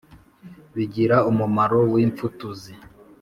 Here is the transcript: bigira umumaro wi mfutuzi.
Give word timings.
bigira 0.75 1.17
umumaro 1.29 1.79
wi 1.93 2.03
mfutuzi. 2.11 2.73